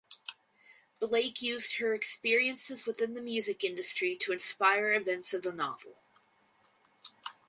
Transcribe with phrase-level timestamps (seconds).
[0.99, 5.99] Blake used her experiences within the music industry to inspire events of the novel.